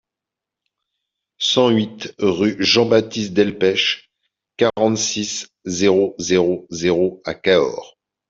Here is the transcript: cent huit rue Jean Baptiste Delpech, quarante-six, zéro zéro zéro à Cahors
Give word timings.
cent 1.37 1.69
huit 1.69 2.15
rue 2.17 2.55
Jean 2.57 2.87
Baptiste 2.87 3.35
Delpech, 3.35 4.09
quarante-six, 4.57 5.49
zéro 5.65 6.15
zéro 6.17 6.65
zéro 6.71 7.21
à 7.23 7.35
Cahors 7.35 7.99